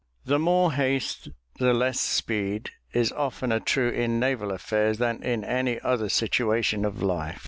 [0.25, 1.29] "The more haste
[1.59, 7.03] the less speed," is oftener true in naval affairs than in any other situation of
[7.03, 7.39] life.